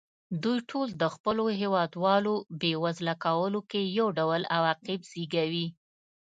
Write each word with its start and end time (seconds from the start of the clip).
دوی 0.43 0.59
ټول 0.71 0.87
د 1.01 1.03
خپلو 1.15 1.45
هېوادوالو 1.59 2.33
بېوزله 2.61 3.15
کولو 3.25 3.59
کې 3.71 3.81
یو 3.97 4.07
ډول 4.17 4.41
عواقب 4.55 4.99
زېږوي. 5.11 5.67